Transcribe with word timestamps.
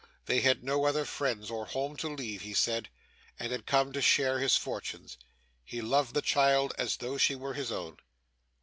They 0.25 0.41
had 0.41 0.63
no 0.63 0.85
other 0.85 1.05
friends 1.05 1.51
or 1.51 1.67
home 1.67 1.95
to 1.97 2.07
leave, 2.07 2.41
he 2.41 2.55
said, 2.55 2.89
and 3.37 3.51
had 3.51 3.67
come 3.67 3.93
to 3.93 4.01
share 4.01 4.39
his 4.39 4.55
fortunes. 4.55 5.15
He 5.63 5.79
loved 5.79 6.15
the 6.15 6.23
child 6.23 6.73
as 6.75 6.97
though 6.97 7.19
she 7.19 7.35
were 7.35 7.53
his 7.53 7.71
own. 7.71 7.97